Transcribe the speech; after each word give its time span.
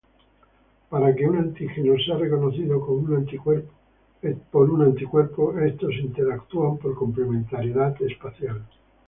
Para 0.89 1.13
que 1.13 1.27
un 1.27 1.35
antígeno 1.37 1.93
sea 2.03 2.17
reconocido 2.17 2.79
por 2.83 4.69
un 4.71 4.81
anticuerpo, 4.87 5.53
estos 5.59 5.93
interactúan 5.93 6.79
por 6.79 6.95
complementariedad 6.95 8.01
espacial. 8.01 8.63